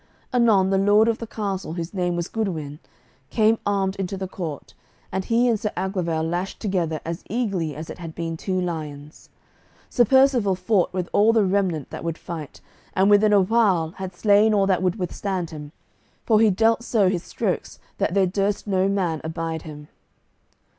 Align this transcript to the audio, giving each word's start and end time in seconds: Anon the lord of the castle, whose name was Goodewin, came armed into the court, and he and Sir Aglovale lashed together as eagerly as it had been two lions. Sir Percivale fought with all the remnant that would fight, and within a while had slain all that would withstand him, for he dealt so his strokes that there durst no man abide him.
Anon 0.33 0.71
the 0.71 0.79
lord 0.79 1.07
of 1.07 1.19
the 1.19 1.27
castle, 1.27 1.73
whose 1.73 1.93
name 1.93 2.15
was 2.15 2.27
Goodewin, 2.27 2.79
came 3.29 3.59
armed 3.67 3.95
into 3.97 4.17
the 4.17 4.27
court, 4.27 4.73
and 5.11 5.23
he 5.25 5.47
and 5.47 5.59
Sir 5.59 5.69
Aglovale 5.77 6.27
lashed 6.27 6.59
together 6.59 6.99
as 7.05 7.23
eagerly 7.29 7.75
as 7.75 7.87
it 7.91 7.99
had 7.99 8.15
been 8.15 8.35
two 8.35 8.59
lions. 8.59 9.29
Sir 9.91 10.03
Percivale 10.03 10.55
fought 10.55 10.91
with 10.91 11.07
all 11.13 11.33
the 11.33 11.45
remnant 11.45 11.91
that 11.91 12.03
would 12.03 12.17
fight, 12.17 12.61
and 12.95 13.11
within 13.11 13.31
a 13.31 13.41
while 13.41 13.91
had 13.97 14.15
slain 14.15 14.55
all 14.55 14.65
that 14.65 14.81
would 14.81 14.95
withstand 14.95 15.51
him, 15.51 15.71
for 16.25 16.39
he 16.41 16.49
dealt 16.49 16.81
so 16.81 17.07
his 17.07 17.21
strokes 17.21 17.77
that 17.99 18.15
there 18.15 18.25
durst 18.25 18.65
no 18.65 18.87
man 18.89 19.21
abide 19.23 19.61
him. 19.61 19.87